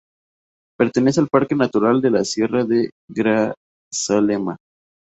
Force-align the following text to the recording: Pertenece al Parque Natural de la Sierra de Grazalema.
Pertenece 0.79 1.19
al 1.19 1.27
Parque 1.27 1.53
Natural 1.53 2.01
de 2.01 2.09
la 2.09 2.25
Sierra 2.25 2.65
de 2.65 2.89
Grazalema. 3.07 4.57